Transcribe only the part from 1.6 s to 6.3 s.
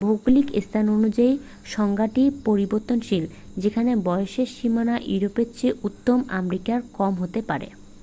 সংজ্ঞাটি পরিবর্তনশীল যেখানে বয়সের সীমা ইউরোপের চেয়ে উত্তর